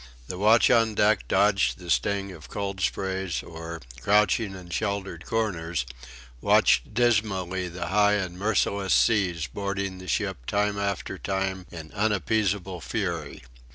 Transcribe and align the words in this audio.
The 0.27 0.39
watch 0.39 0.71
on 0.71 0.95
deck 0.95 1.27
dodged 1.27 1.77
the 1.77 1.91
sting 1.91 2.31
of 2.31 2.49
cold 2.49 2.81
sprays 2.81 3.43
or, 3.43 3.81
crouching 4.01 4.55
in 4.55 4.71
sheltered 4.71 5.27
corners, 5.27 5.85
watched 6.41 6.91
dismally 6.95 7.67
the 7.67 7.85
high 7.89 8.13
and 8.13 8.35
merciless 8.35 8.95
seas 8.95 9.45
boarding 9.45 9.99
the 9.99 10.07
ship 10.07 10.47
time 10.47 10.79
after 10.79 11.19
time 11.19 11.67
in 11.71 11.91
unappeasable 11.91 12.81
fury. 12.81 13.43